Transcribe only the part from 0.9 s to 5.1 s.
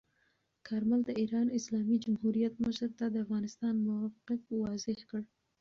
د ایران اسلامي جمهوریت مشر ته د افغانستان موقف واضح